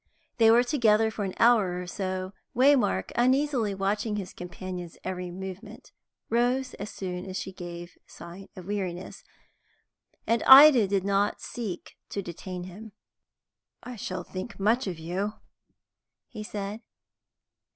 [0.37, 2.33] They were together for an hour or so.
[2.55, 5.91] Waymark, uneasily watching his companion's every movement,
[6.27, 9.23] rose as soon as she gave sign of weariness,
[10.25, 12.93] and Ida did not seek to detain him.
[13.83, 15.33] "I shall think much of you,"
[16.29, 16.81] he said.